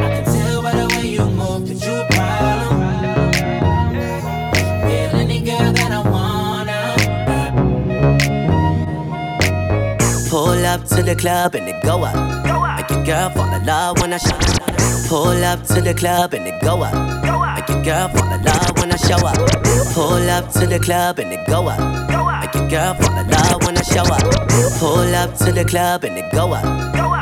I 0.05 0.07
can 0.13 0.25
tell 0.25 0.61
by 0.61 0.71
the 0.73 0.87
way 0.95 1.05
you 1.07 1.25
move 1.25 1.63
that 1.69 1.79
you. 1.87 1.97
Feel 4.83 5.11
any 5.21 5.39
girl 5.39 5.71
that 5.71 5.91
I 5.91 6.01
wanna. 6.09 6.79
Pull 10.29 10.65
up 10.65 10.83
to 10.89 11.01
the 11.03 11.15
club 11.15 11.55
and 11.55 11.69
it 11.69 11.81
go 11.83 12.03
up. 12.03 12.46
Girl 13.07 13.29
fall 13.29 13.53
in 13.53 13.65
love 13.65 14.01
when 14.01 14.11
I 14.11 14.17
show 14.17 14.35
up. 14.35 15.07
Pull 15.07 15.41
up 15.45 15.63
to 15.67 15.79
the 15.79 15.93
club 15.93 16.33
and 16.33 16.45
it 16.45 16.61
go 16.61 16.83
up. 16.83 16.93
Make 17.55 17.69
your 17.69 17.81
girl 17.81 18.09
fall 18.09 18.33
in 18.33 18.43
love 18.43 18.77
when 18.77 18.91
I 18.91 18.97
show 18.97 19.25
up. 19.25 19.37
Pull 19.93 20.29
up 20.29 20.51
to 20.51 20.67
the 20.67 20.77
club 20.77 21.17
and 21.19 21.31
it 21.31 21.47
go 21.47 21.69
up. 21.69 21.79
Make 22.41 22.53
your 22.53 22.69
girl 22.69 22.95
fall 22.95 23.17
in 23.17 23.29
love 23.29 23.63
when 23.63 23.77
I 23.77 23.81
show 23.83 24.03
up. 24.03 24.21
Pull 24.79 25.15
up 25.15 25.37
to 25.37 25.53
the 25.53 25.63
club 25.63 26.03
and 26.03 26.17
it 26.17 26.29
go 26.33 26.51
up. 26.51 26.65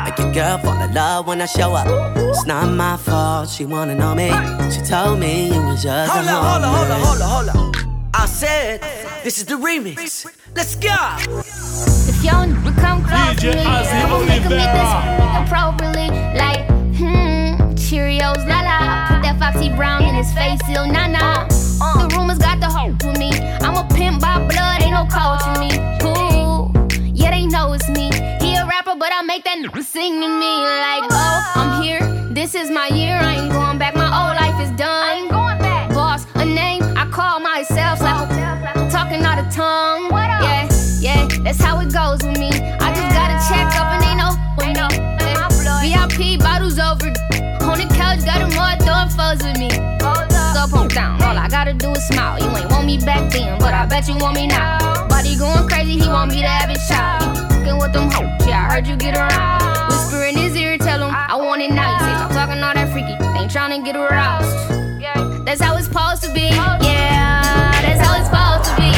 Make 0.04 0.18
your 0.18 0.32
girl 0.32 0.58
fall 0.58 0.82
in 0.82 0.92
love 0.92 1.28
when 1.28 1.40
I 1.40 1.46
show 1.46 1.72
up. 1.72 2.16
It's 2.16 2.44
not 2.46 2.66
my 2.66 2.96
fault, 2.96 3.48
she 3.48 3.64
wanna 3.64 3.94
know 3.94 4.12
me. 4.16 4.30
She 4.72 4.80
told 4.82 5.20
me 5.20 5.54
you 5.54 5.62
was 5.66 5.84
just 5.84 6.10
Hold 6.10 6.26
a 6.26 6.32
hold 6.32 6.64
up, 6.64 6.74
hold 6.74 6.88
homie. 6.88 7.06
hold 7.06 7.20
up, 7.22 7.54
hold 7.54 7.76
up. 7.76 8.10
I 8.12 8.26
said, 8.26 8.80
this 9.22 9.38
is 9.38 9.44
the 9.44 9.54
remix. 9.54 10.26
Let's 10.56 10.74
go. 10.74 11.54
If 12.26 12.32
y'all 12.32 12.74
come 12.74 13.04
close 13.04 13.36
DJ 13.36 13.52
to 13.52 13.56
me, 13.56 13.64
Ozzie 13.66 14.02
I'ma 14.02 14.18
make 14.26 14.42
'em 14.42 14.50
get 14.50 14.72
this 14.74 14.92
appropriately. 15.42 16.08
Like, 16.34 16.66
hmm, 16.98 17.54
Cheerios, 17.78 18.42
la 18.50 18.62
la. 18.66 19.06
Put 19.06 19.22
that 19.22 19.36
Foxy 19.38 19.68
Brown 19.70 20.02
in 20.02 20.16
his 20.16 20.32
face, 20.32 20.58
ill 20.74 20.88
na 20.88 21.06
na. 21.06 21.46
The 21.46 22.16
rumors 22.16 22.38
got 22.38 22.58
the 22.58 22.66
hope 22.66 22.94
with 23.04 23.16
me. 23.16 23.30
I'm 23.62 23.76
a 23.76 23.86
pimp 23.94 24.20
by 24.20 24.44
blood, 24.50 24.82
ain't 24.82 24.90
no 24.90 25.06
code 25.06 25.38
to 25.46 25.52
me. 25.62 25.70
Ooh, 26.02 26.72
yeah, 27.14 27.30
they 27.30 27.46
know 27.46 27.72
it's 27.74 27.88
me. 27.90 28.10
He 28.40 28.56
a 28.56 28.66
rapper, 28.66 28.96
but 28.98 29.12
I 29.14 29.22
make 29.22 29.44
that 29.44 29.58
n- 29.58 29.70
sing 29.84 30.20
to 30.20 30.26
me. 30.42 30.54
Like, 30.88 31.04
oh, 31.12 31.52
I'm 31.54 31.82
here. 31.84 32.02
This 32.34 32.56
is 32.56 32.70
my 32.70 32.88
year. 32.88 33.16
I 33.22 33.34
ain't 33.36 33.52
going 33.52 33.78
back. 33.78 33.94
My 33.94 34.10
old 34.20 34.34
life 34.42 34.58
is 34.60 34.72
done. 34.76 35.02
I 35.08 35.12
ain't 35.18 35.30
going 35.30 35.58
back. 35.58 35.94
Boss, 35.94 36.26
a 36.34 36.44
name 36.44 36.82
I 36.96 37.06
call 37.06 37.38
myself. 37.38 38.00
Like, 38.00 38.90
talking 38.90 39.22
out 39.24 39.38
of 39.38 39.48
tongue. 39.54 40.10
Yeah, 40.42 40.68
yeah, 41.00 41.28
that's 41.44 41.60
how 41.62 41.80
it 41.80 41.92
goes 41.92 42.05
got 48.26 48.42
them 48.42 48.50
all 48.58 48.76
throwing 48.82 49.08
foes 49.14 49.40
with 49.46 49.56
me. 49.56 49.70
Go 49.70 50.66
pump 50.66 50.92
down, 50.92 51.22
all 51.22 51.38
I 51.38 51.48
gotta 51.48 51.72
do 51.72 51.92
is 51.92 52.04
smile. 52.08 52.38
You 52.42 52.50
ain't 52.56 52.70
want 52.70 52.84
me 52.84 52.98
back 52.98 53.30
then, 53.30 53.58
but 53.60 53.72
I 53.72 53.86
bet 53.86 54.08
you 54.08 54.16
want 54.18 54.34
me 54.34 54.48
now. 54.48 55.06
Body 55.08 55.36
going 55.38 55.68
crazy, 55.68 56.00
he 56.00 56.08
want 56.08 56.32
me 56.32 56.40
to 56.40 56.48
have 56.48 56.68
it 56.68 56.80
shot. 56.90 57.22
Fucking 57.50 57.78
with 57.78 57.92
them 57.92 58.10
hoes, 58.10 58.46
yeah, 58.46 58.66
I 58.66 58.74
heard 58.74 58.86
you 58.86 58.96
get 58.96 59.16
around. 59.16 59.88
Whisper 59.90 60.24
in 60.24 60.36
his 60.36 60.56
ear, 60.56 60.76
tell 60.76 61.00
him 61.06 61.14
I 61.14 61.36
want 61.36 61.62
it 61.62 61.70
now. 61.70 61.92
You 61.92 61.98
say 62.00 62.14
stop 62.18 62.32
talking 62.32 62.62
all 62.62 62.74
that 62.74 62.90
freaky, 62.92 63.14
ain't 63.38 63.50
tryna 63.50 63.84
get 63.84 63.96
aroused. 63.96 64.54
That's 65.46 65.62
how 65.62 65.76
it's 65.76 65.86
supposed 65.86 66.24
to 66.24 66.32
be. 66.34 66.50
Yeah, 66.50 67.70
that's 67.80 68.00
how 68.04 68.18
it's 68.18 68.26
supposed 68.26 68.64
to 68.70 68.74
be. 68.76 68.90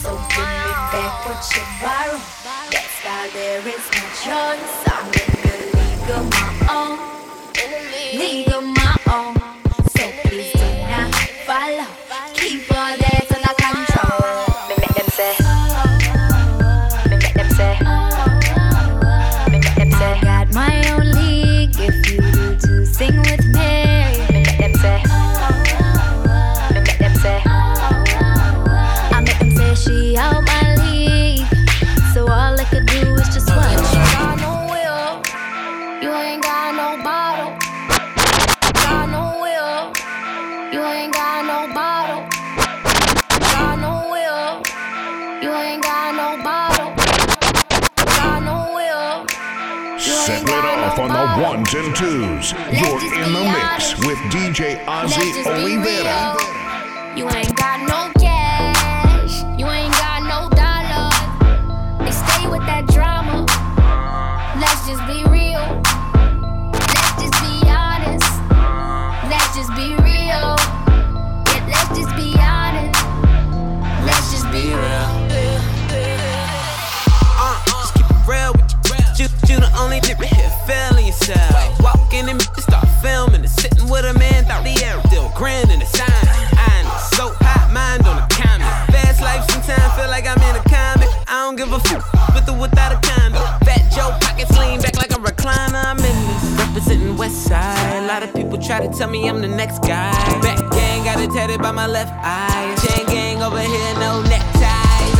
So 0.00 0.16
give 0.16 0.48
me 0.64 0.72
back 0.90 1.12
what 1.26 1.44
you 1.54 1.62
borrow. 1.82 2.89
There 3.32 3.60
is 3.60 3.90
no 3.92 4.02
choice. 4.24 4.88
I'm 4.88 5.06
the 5.12 5.22
league 5.76 6.10
of 6.10 6.30
my 6.30 6.50
own. 6.68 6.98
League 8.18 8.49
and 51.80 51.96
twos. 51.96 52.52
You're 52.72 53.24
in 53.24 53.32
the 53.32 53.44
mix 53.44 53.96
with 54.06 54.18
DJ 54.30 54.84
Ozzie 54.86 55.16
Let's 55.18 55.36
just 55.36 55.48
be 55.48 55.76
Olivera. 55.76 57.16
You 57.16 57.28
ain't 57.30 57.56
got 57.56 57.88
no 57.88 58.20
to 98.82 98.88
tell 98.96 99.10
me 99.10 99.28
I'm 99.28 99.40
the 99.40 99.48
next 99.48 99.80
guy. 99.80 100.12
Back 100.40 100.58
gang 100.70 101.04
got 101.04 101.20
it 101.20 101.30
tatted 101.32 101.60
by 101.60 101.72
my 101.72 101.86
left 101.86 102.12
eye. 102.22 102.74
Chain 102.82 103.06
gang 103.06 103.42
over 103.42 103.60
here, 103.60 103.94
no 103.98 104.22
neckties. 104.22 105.18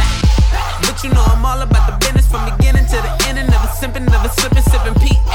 But 0.87 1.03
you 1.05 1.11
know 1.11 1.25
I'm 1.27 1.45
all 1.45 1.61
about 1.61 1.85
the 1.91 1.97
business 1.99 2.27
from 2.27 2.45
beginning 2.57 2.87
to 2.87 2.97
the 2.97 3.13
end. 3.29 3.39
And 3.39 3.51
never 3.51 3.69
simping, 3.69 4.09
never 4.09 4.29
slipping, 4.29 4.63
sipping 4.63 4.95
P-A-T. 4.95 5.30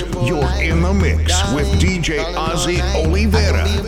You're 0.00 0.62
in 0.62 0.82
the 0.82 0.92
mix 0.94 1.32
with 1.52 1.66
DJ 1.80 2.24
Ozzie 2.36 2.78
Olivera. 2.96 3.79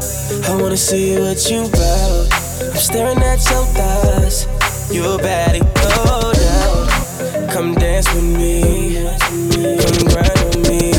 I 0.00 0.56
wanna 0.60 0.76
see 0.76 1.18
what 1.18 1.50
you 1.50 1.64
about. 1.64 2.32
I'm 2.62 2.76
staring 2.76 3.18
at 3.18 3.38
your 3.50 3.64
thighs. 3.76 4.46
You're 4.90 5.20
a 5.20 5.22
baddie, 5.22 5.62
oh, 5.76 6.04
no 6.06 6.32
doubt. 6.32 7.52
Come 7.52 7.74
dance 7.74 8.12
with 8.14 8.24
me. 8.24 8.94
Come 9.20 10.08
grind 10.08 10.38
on 10.48 10.62
me. 10.62 10.92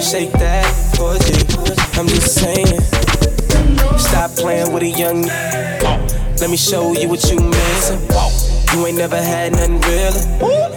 Shake 0.00 0.32
that 0.32 0.66
booty. 0.96 1.42
I'm 1.98 2.06
just 2.06 2.34
saying. 2.34 2.80
Stop 3.98 4.30
playing 4.36 4.72
with 4.72 4.84
a 4.84 4.90
young. 4.90 5.22
Let 6.40 6.50
me 6.50 6.56
show 6.56 6.92
you 6.92 7.08
what 7.08 7.28
you 7.30 7.40
missing. 7.40 8.00
You 8.74 8.86
ain't 8.86 8.96
never 8.96 9.20
had 9.20 9.52
nothing 9.52 9.80
real. 9.80 10.14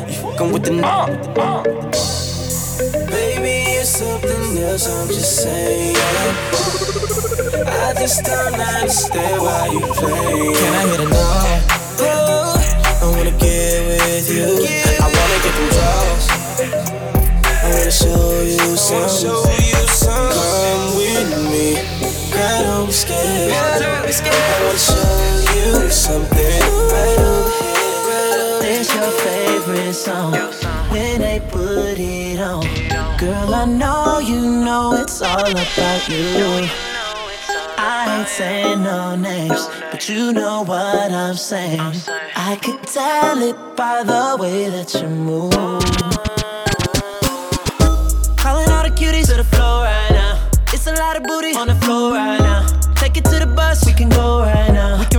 You 0.07 0.13
fucking 0.13 0.51
with 0.51 0.63
the 0.63 2.20
cause 4.71 4.88
I'm 4.88 5.07
just 5.10 5.43
saying. 5.43 5.95
I 7.67 7.93
just 7.99 8.23
don't 8.23 8.55
understand 8.55 9.41
why 9.41 9.67
you 9.67 9.81
play. 9.99 10.53
Can 10.55 10.73
I 10.79 10.84
hit 10.88 10.99
a 11.01 11.07
no? 11.12 11.27
Oh, 12.07 12.55
I 13.01 13.05
wanna 13.12 13.36
get 13.36 13.84
with 13.88 14.31
you. 14.31 14.47
I 14.95 15.07
wanna 15.17 15.39
get 15.43 15.53
them 15.60 15.67
drugs. 15.75 16.25
I 17.43 17.67
wanna 17.73 17.91
show 17.91 18.41
you 18.47 18.77
some. 18.77 20.31
Come 20.39 20.95
with 20.95 21.31
me. 21.51 21.67
I 22.34 22.63
don't 22.63 22.86
be 22.86 22.93
scared. 22.93 23.51
I 23.51 23.84
wanna 24.63 24.79
show 24.89 25.12
you 25.57 25.89
something 25.89 26.62
right 26.95 27.19
over 27.19 27.51
here. 27.60 28.79
It's 28.79 28.89
your 28.95 29.12
favorite 29.25 29.93
song 29.93 30.61
when 30.91 31.21
they 31.21 31.39
put 31.49 31.97
it 31.97 32.39
on. 32.39 32.65
Girl, 33.17 33.56
I 33.56 33.65
know 33.65 34.19
you 34.19 34.41
know 34.41 34.93
it's 34.93 35.21
all 35.21 35.49
about 35.49 36.10
you. 36.10 36.67
I 37.77 38.17
ain't 38.19 38.27
saying 38.27 38.84
no 38.84 39.15
names, 39.15 39.67
but 39.89 40.08
you 40.10 40.34
know 40.34 40.63
what 40.63 41.12
I'm 41.12 41.36
saying. 41.36 41.95
I 42.36 42.60
could 42.62 42.84
tell 42.84 43.41
it 43.41 43.56
by 43.75 44.04
the 44.04 44.38
way 44.39 44.69
that 44.69 44.93
you 44.93 45.08
move. 45.08 45.51
Calling 48.38 48.69
all 48.69 48.84
the 48.84 48.93
cuties 48.99 49.27
to 49.27 49.38
the 49.38 49.43
floor 49.43 49.84
right 49.84 50.12
now. 50.12 50.49
It's 50.73 50.88
a 50.88 50.93
lot 50.93 51.15
of 51.15 51.23
booty 51.23 51.54
on 51.56 51.67
the 51.67 51.75
floor 51.75 52.13
right 52.13 52.39
now. 52.39 52.65
Take 52.95 53.17
it 53.17 53.25
to 53.25 53.39
the 53.39 53.47
bus, 53.47 53.86
we 53.86 53.93
can 53.93 54.10
go 54.10 54.41
right 54.41 54.71
now 54.71 55.11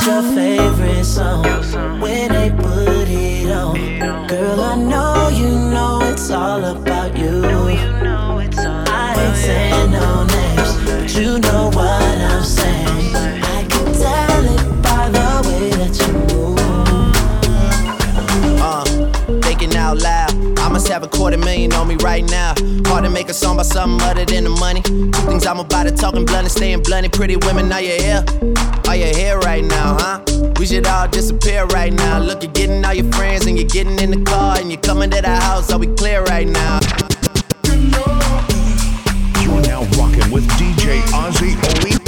What's 0.00 0.12
your 0.12 0.34
favorite 0.34 1.04
song? 1.04 1.44
When 2.00 2.32
they 2.32 2.48
put 2.48 3.06
it 3.06 3.50
on, 3.50 4.28
girl, 4.28 4.60
I 4.62 4.74
know 4.74 5.28
you 5.28 5.50
know 5.50 6.00
it's 6.04 6.30
all 6.30 6.64
about 6.64 7.18
you. 7.18 7.44
I 7.44 9.14
ain't 9.18 9.36
saying 9.36 9.90
no 9.90 10.24
names, 10.24 10.84
but 10.86 11.14
you 11.14 11.38
know. 11.38 11.49
Quarter 20.90 21.38
million 21.38 21.72
on 21.74 21.86
me 21.86 21.94
right 22.02 22.28
now. 22.30 22.52
Hard 22.86 23.04
to 23.04 23.10
make 23.10 23.28
a 23.28 23.32
song 23.32 23.54
about 23.54 23.66
something 23.66 24.04
other 24.08 24.24
than 24.24 24.42
the 24.42 24.50
money. 24.50 24.82
Two 24.82 25.12
things 25.12 25.46
I'm 25.46 25.60
about 25.60 25.84
to 25.84 25.92
talking 25.92 26.24
blunt 26.24 26.46
and 26.46 26.50
staying 26.50 26.82
blunt. 26.82 27.12
Pretty 27.12 27.36
women, 27.36 27.70
are 27.70 27.80
you 27.80 27.92
here? 27.92 28.24
Are 28.88 28.96
you 28.96 29.06
here 29.06 29.38
right 29.38 29.64
now, 29.64 29.96
huh? 30.00 30.20
We 30.58 30.66
should 30.66 30.88
all 30.88 31.06
disappear 31.06 31.66
right 31.66 31.92
now. 31.92 32.18
Look, 32.18 32.42
you're 32.42 32.52
getting 32.52 32.84
all 32.84 32.92
your 32.92 33.10
friends 33.12 33.46
and 33.46 33.56
you're 33.56 33.68
getting 33.68 34.00
in 34.00 34.10
the 34.10 34.24
car 34.28 34.58
and 34.58 34.68
you're 34.68 34.80
coming 34.80 35.10
to 35.10 35.20
the 35.20 35.28
house. 35.36 35.72
Are 35.72 35.78
we 35.78 35.86
clear 35.94 36.24
right 36.24 36.48
now? 36.48 36.80
You're 39.40 39.62
now 39.62 39.84
rocking 39.96 40.28
with 40.32 40.48
DJ 40.58 41.00
Ozzie 41.14 41.54
Olivera. 41.54 41.99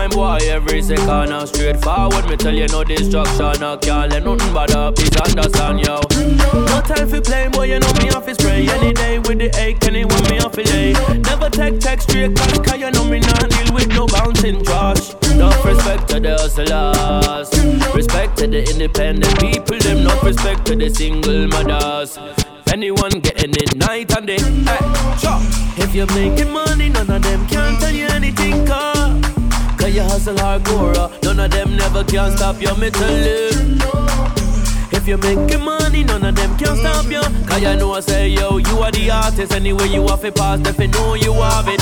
Mind, 0.00 0.12
boy. 0.12 0.38
Every 0.48 0.82
second, 0.82 1.32
uh, 1.32 1.46
straight 1.46 1.80
forward. 1.82 2.24
Me 2.28 2.36
tell 2.36 2.54
you 2.54 2.66
no 2.68 2.84
destruction, 2.84 3.62
uh, 3.62 3.76
can't 3.76 4.10
let 4.10 4.24
nothing 4.24 4.52
bother. 4.52 4.92
Please 4.92 5.16
understand 5.16 5.80
yo. 5.80 6.00
No 6.70 6.80
time 6.80 7.08
for 7.08 7.20
playing, 7.20 7.50
boy. 7.50 7.64
You 7.64 7.80
know 7.80 7.92
me 8.00 8.10
off 8.10 8.28
is 8.28 8.36
spray 8.36 8.68
any 8.68 8.92
day 8.92 9.18
with 9.18 9.38
the 9.38 9.50
ache. 9.58 9.84
Anyone 9.84 10.22
me 10.30 10.38
off 10.40 10.56
lay. 10.56 10.92
Never 11.30 11.50
take 11.50 11.80
text 11.80 12.08
straight 12.08 12.36
cash, 12.36 12.58
cause 12.58 12.78
you 12.78 12.90
know 12.90 13.04
me 13.04 13.20
not 13.20 13.50
deal 13.50 13.74
with 13.74 13.88
no 13.88 14.06
bouncing 14.06 14.62
trash. 14.64 15.14
No 15.36 15.48
respect 15.64 16.08
to 16.10 16.20
the 16.20 16.36
hustlers, 16.40 17.48
respect 17.94 18.38
to 18.38 18.46
the 18.46 18.62
independent 18.70 19.38
people. 19.38 19.78
Them 19.78 20.04
no 20.04 20.18
respect 20.22 20.66
to 20.66 20.76
the 20.76 20.88
single 20.88 21.46
mothers. 21.48 22.18
Anyone 22.72 23.20
getting 23.20 23.50
it 23.50 23.76
night 23.76 24.16
and 24.16 24.26
day. 24.26 24.38
Hey. 24.38 24.78
If 25.82 25.94
you're 25.94 26.06
making 26.14 26.52
money, 26.52 26.88
none 26.88 27.10
of 27.10 27.22
them 27.22 27.46
can 27.48 27.80
tell 27.80 27.92
you 27.92 28.06
anything. 28.06 28.64
Cause 28.64 29.39
you 29.90 30.02
hustle 30.02 30.36
hardcore, 30.36 30.96
uh. 30.96 31.08
none 31.22 31.40
of 31.40 31.50
them 31.50 31.76
never 31.76 32.04
can 32.04 32.36
stop 32.36 32.60
you, 32.60 32.74
me 32.76 32.90
tell 32.90 33.26
you. 33.26 33.79
If 35.00 35.08
you're 35.08 35.16
making 35.16 35.64
money, 35.64 36.04
none 36.04 36.22
of 36.26 36.36
them 36.36 36.58
can 36.58 36.76
stop 36.76 37.06
you. 37.06 37.22
Cause 37.46 37.62
you 37.62 37.74
know 37.74 37.94
I 37.94 38.00
say, 38.00 38.28
yo, 38.28 38.58
you 38.58 38.80
are 38.80 38.90
the 38.90 39.10
artist. 39.10 39.54
Anyway, 39.54 39.88
you 39.88 40.06
have 40.06 40.22
it 40.26 40.34
pass, 40.34 40.60
if 40.60 40.78
you 40.78 40.88
know 40.88 41.14
you 41.14 41.32
have 41.32 41.68
it. 41.68 41.80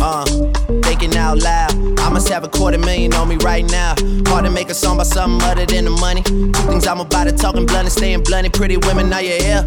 Uh, 0.00 0.24
thinking 0.82 1.16
out 1.16 1.38
loud. 1.38 1.72
I 1.98 2.08
must 2.08 2.28
have 2.28 2.44
a 2.44 2.48
quarter 2.48 2.78
million 2.78 3.14
on 3.14 3.28
me 3.28 3.36
right 3.42 3.68
now. 3.68 3.96
Hard 4.28 4.44
to 4.44 4.50
make 4.52 4.70
a 4.70 4.74
song 4.74 4.94
about 4.94 5.08
something 5.08 5.42
other 5.48 5.66
than 5.66 5.86
the 5.86 5.90
money. 5.90 6.22
Two 6.22 6.52
things 6.70 6.86
I'm 6.86 7.00
about 7.00 7.24
to 7.24 7.32
talking 7.32 7.66
blunt 7.66 7.86
and 7.86 7.92
staying 7.92 8.22
blunt. 8.22 8.52
Pretty 8.52 8.76
women, 8.76 9.12
are 9.12 9.20
you 9.20 9.42
here? 9.42 9.66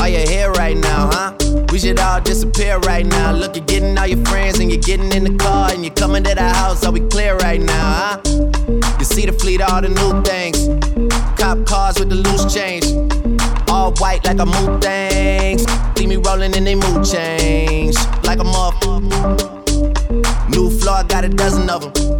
Are 0.00 0.08
you 0.08 0.26
here 0.26 0.50
right 0.50 0.76
now, 0.76 1.10
huh? 1.12 1.34
We 1.70 1.78
should 1.78 2.00
all 2.00 2.20
disappear 2.20 2.78
right 2.80 3.06
now. 3.06 3.30
Look, 3.30 3.54
you're 3.54 3.64
getting 3.64 3.96
all 3.96 4.08
your 4.08 4.24
friends 4.26 4.58
and 4.58 4.72
you're 4.72 4.82
getting 4.82 5.12
in 5.12 5.22
the 5.22 5.36
car 5.38 5.70
and 5.70 5.84
you're 5.84 5.94
coming 5.94 6.24
to 6.24 6.34
the 6.34 6.48
house. 6.48 6.84
Are 6.84 6.90
we 6.90 6.98
clear 6.98 7.36
right 7.36 7.60
now, 7.60 7.94
huh? 7.94 8.20
You 8.98 9.04
see 9.04 9.24
the 9.24 9.32
fleet, 9.32 9.60
all 9.60 9.80
the 9.80 9.88
new 9.88 10.20
things. 10.22 11.03
Cop 11.36 11.64
cars 11.66 11.98
with 11.98 12.08
the 12.08 12.16
loose 12.16 12.52
change. 12.52 12.84
All 13.68 13.92
white 13.94 14.24
like 14.24 14.38
a 14.38 14.46
mood 14.46 14.82
things. 14.82 15.64
See 15.96 16.06
me 16.06 16.16
rolling 16.16 16.54
in 16.54 16.64
they 16.64 16.74
mood 16.74 17.04
change. 17.04 17.96
Like 18.24 18.40
a 18.40 18.44
muff. 18.44 18.74
New 20.48 20.70
floor, 20.70 21.04
got 21.04 21.24
a 21.24 21.28
dozen 21.28 21.68
of 21.70 21.82
them. 21.82 22.14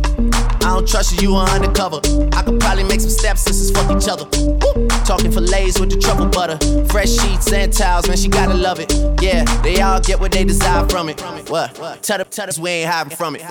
I 0.64 0.68
don't 0.68 0.88
trust 0.88 1.20
you, 1.20 1.28
you 1.28 1.36
are 1.36 1.48
undercover. 1.50 2.00
I 2.32 2.42
could 2.42 2.58
probably 2.58 2.84
make 2.84 3.00
some 3.00 3.10
stepsisters 3.10 3.70
fuck 3.70 3.94
each 3.94 4.08
other. 4.08 4.24
Woo! 4.38 4.88
Talking 5.04 5.30
fillets 5.30 5.78
with 5.78 5.90
the 5.90 5.98
truffle 5.98 6.26
butter. 6.26 6.58
Fresh 6.86 7.10
sheets 7.10 7.52
and 7.52 7.72
towels, 7.72 8.08
man, 8.08 8.16
she 8.16 8.28
gotta 8.28 8.54
love 8.54 8.80
it. 8.80 8.90
Yeah, 9.22 9.44
they 9.62 9.82
all 9.82 10.00
get 10.00 10.18
what 10.18 10.32
they 10.32 10.44
desire 10.44 10.88
from 10.88 11.10
it. 11.10 11.20
What? 11.50 12.02
Tell 12.02 12.18
the 12.18 12.24
tell 12.24 12.48
we 12.60 12.70
ain't 12.70 12.90
hiding 12.90 13.16
from 13.16 13.36
it. 13.36 13.42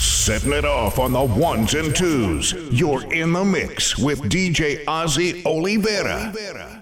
Setting 0.00 0.54
it 0.54 0.64
off 0.64 0.98
on 0.98 1.12
the 1.12 1.22
ones 1.22 1.74
and 1.74 1.94
twos. 1.94 2.54
You're 2.72 3.12
in 3.12 3.34
the 3.34 3.44
mix 3.44 3.98
with 3.98 4.18
DJ 4.30 4.82
Ozzie 4.88 5.42
Olivera. 5.42 6.79